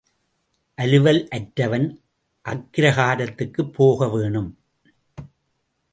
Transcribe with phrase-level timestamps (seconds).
[0.77, 2.01] அலுவல் அற்றவன்
[2.45, 4.59] அக்கிரகாரத்துக்குப் போக வேணும்.